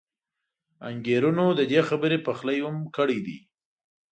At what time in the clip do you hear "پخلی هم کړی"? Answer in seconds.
2.25-3.19